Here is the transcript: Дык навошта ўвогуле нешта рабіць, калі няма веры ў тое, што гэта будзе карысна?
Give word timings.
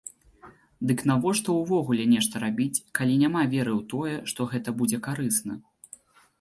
Дык 0.91 1.03
навошта 1.11 1.49
ўвогуле 1.57 2.07
нешта 2.15 2.41
рабіць, 2.45 2.83
калі 3.01 3.13
няма 3.23 3.45
веры 3.55 3.71
ў 3.79 3.89
тое, 3.95 4.15
што 4.35 4.51
гэта 4.55 4.69
будзе 4.83 4.97
карысна? 5.09 5.53